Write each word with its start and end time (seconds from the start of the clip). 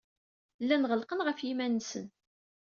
Llan 0.61 0.87
ɣellqen 0.89 1.23
ɣef 1.23 1.39
yiman-nsen. 1.41 2.05